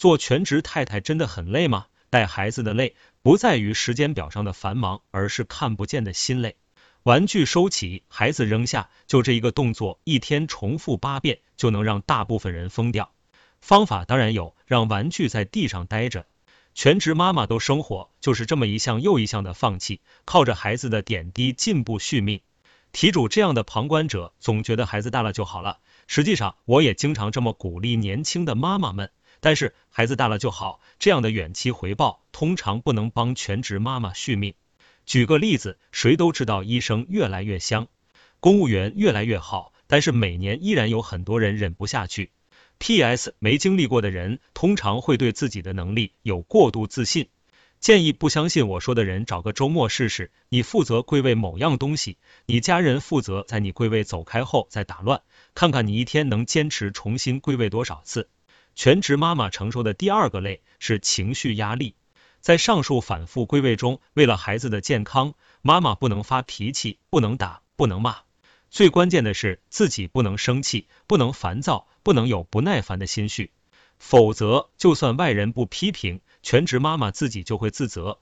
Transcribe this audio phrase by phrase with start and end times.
[0.00, 1.84] 做全职太太真的很累吗？
[2.08, 6.56] 带孩子的累不在于时间表上的繁忙，而是看不见的心累。
[7.02, 13.12] 玩具收起，孩子扔下，就这一个动作，一天重复八遍，就能让大部分人疯掉。
[13.60, 16.24] 方法当然有，让玩具在地上待着。
[16.72, 22.40] 全职妈妈都生活就是这么一项又一项的放弃，靠着孩子的点滴进步续命。
[22.90, 29.10] 题主这样的旁观者总觉得孩子大了就好了，实际上我也经常这么鼓励年轻的妈妈们。
[29.40, 34.54] 但是孩子大了就好，这样的远期回报通常不能帮全职妈妈续命。
[35.06, 37.88] 举个例子，谁都知道医生越来越香，
[38.38, 42.30] 公务员越来越好，但是每年依然有很多人忍不下去。
[42.78, 43.34] P.S.
[43.38, 47.28] 没经历过的人通常会对自己的能力有过度自信。
[47.78, 55.22] 建议不相信我说的人找个周末试试，你负责归位某样东西，你家人负责在你归位走开后再打乱，
[55.54, 58.28] 看看你一天能坚持重新归位多少次。
[58.74, 61.94] 全职妈妈承受的第二个累是情绪压力。
[62.40, 68.16] 在上述反复归位中，为了孩子的健康，妈妈不能发脾气，不能打，不能骂。
[68.70, 73.50] 最关键的是自己不能生气，不能烦躁，不能有不耐烦的心绪，
[73.98, 78.20] 否则就算外人不批评，全职妈妈自己就会自责。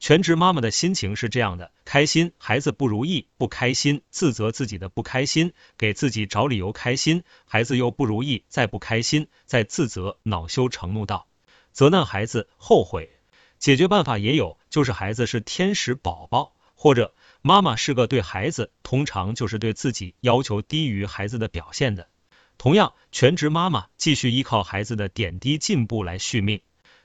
[0.00, 11.26] 全职妈妈的心情是这样的：开心，孩子不如意；不开心，自责自己的不开心，给自己找理由开心；孩子又不如意，再不开心，再自责，恼羞成怒道，
[11.70, 13.10] 责难孩子，后悔。
[13.58, 22.08] 解决办法也有，就是孩子是天使宝宝，或者妈妈是个对孩子，通常就是对自己要求低于孩子的表现的。
[22.56, 26.62] 同样，全职妈妈继续依靠孩子的点滴进步来续命。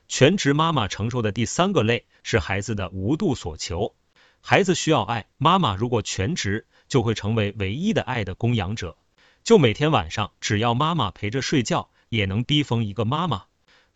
[0.08, 3.94] 全职妈妈承受的第三个累是孩子的无度所求。
[4.40, 8.96] 孩子需要爱，妈妈如果全职，就会成为唯一的爱的供养者，
[9.42, 13.44] 就每天晚上只要妈妈陪着睡觉，也能逼疯一个妈妈。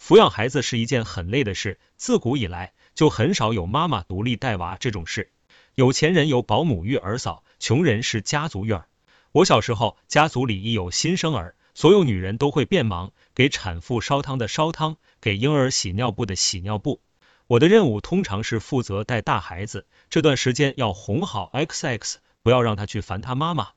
[0.00, 5.30] 抚养孩子是一件很累的事，自古以来就很少有妈妈独立带娃这种事。
[5.76, 8.86] 有钱人有保姆育儿嫂，穷人是家族育儿。
[9.32, 17.00] 我小时候，家族里一有新生儿，所有女人都会变忙，给产妇烧汤的烧汤，给婴儿洗尿布的洗尿布。
[17.46, 23.68] 我的任务通常是负责带大孩子，这段时间要哄好 XX，不要让他去烦他妈妈。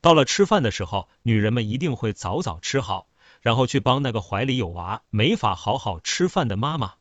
[0.00, 3.08] 到了吃饭的时候，女人们一定会早早吃好。
[3.42, 6.94] 然后去帮那个怀里有娃、没法好好吃饭的妈妈。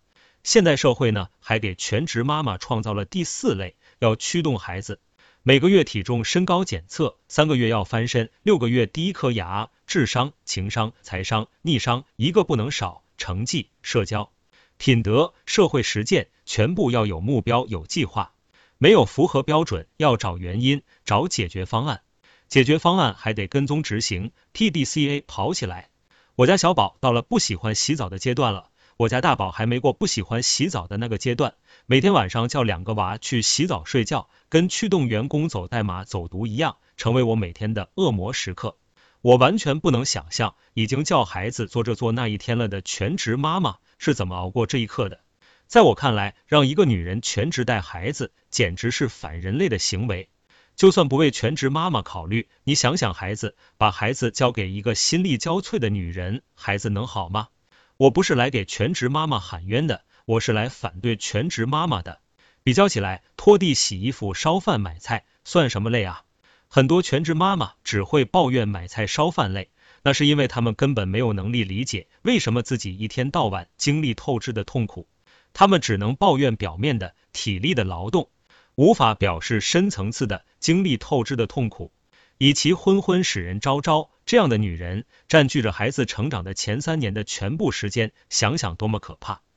[0.43, 4.99] 现代社会呢，还给全职妈妈创造了第四类，要驱动孩子。
[5.41, 13.01] 每个月体重、身高检测，三个月要翻身，六个月第一颗牙，智商、情商、财商、逆商一个不能少。
[13.17, 14.31] 成绩、社交、
[14.77, 18.33] 品德、社会实践，全部要有目标、有计划。
[18.77, 22.01] 没有符合标准，要找原因、找解决方案。
[22.47, 25.89] 解决方案还得跟踪执行，P D C A 跑起来。
[26.35, 31.55] 我家小宝到了不喜欢洗澡的阶段了，我家大宝还没过不喜欢洗澡的那个阶段，
[31.87, 38.77] 每天晚上叫两个娃去洗澡睡觉，跟驱动员工走代码走读一样，成为我每天的恶魔时刻。
[39.21, 45.21] 我完全不能想象，已经叫孩子做这做那一天了的全职妈妈是怎么熬过这一刻的。
[45.67, 50.29] 在我看来，让一个女人全职带孩子，简直是反人类的行为。
[50.75, 57.49] 就算不为全职妈妈考虑，你想想孩子，把孩子交给一个心力交瘁的女人，孩子能好吗？
[57.97, 62.21] 我不是来给全职妈妈喊冤的，我是来反对全职妈妈的。
[62.63, 66.23] 比较起来，拖地、洗衣服、烧饭、买菜算什么累啊？
[66.71, 69.71] 很多全职妈妈只会抱怨买菜、烧饭累，
[70.03, 75.07] 那是因为他们根本没有能力理解为什么自己一天到晚精力透支的痛苦，
[75.51, 78.29] 他们只能抱怨表面的体力的劳动。
[78.75, 81.91] 无法表示深层次的精力透支的痛苦，
[82.37, 84.11] 以其昏昏使人昭昭。
[84.27, 89.41] 这样的女人占据着孩子成长的前三年的全部时间，想想多么可怕。